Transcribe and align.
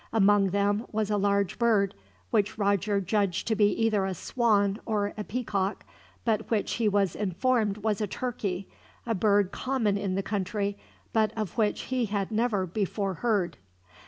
Among 0.11 0.47
them 0.49 0.87
was 0.91 1.11
a 1.11 1.17
large 1.17 1.59
bird, 1.59 1.93
which 2.31 2.57
Roger 2.57 2.99
judged 2.99 3.47
to 3.47 3.55
be 3.55 3.65
either 3.67 4.03
a 4.03 4.15
swan 4.15 4.79
or 4.83 5.13
a 5.15 5.23
peacock; 5.23 5.85
but 6.25 6.49
which 6.49 6.71
he 6.77 6.89
was 6.89 7.15
informed 7.15 7.77
was 7.77 8.01
a 8.01 8.07
turkey, 8.07 8.67
a 9.05 9.13
bird 9.13 9.51
common 9.51 9.99
in 9.99 10.15
the 10.15 10.23
country, 10.23 10.75
but 11.13 11.31
of 11.37 11.55
which 11.55 11.81
he 11.81 12.05
had 12.07 12.31
never 12.31 12.65
before 12.65 13.13
heard. 13.21 13.57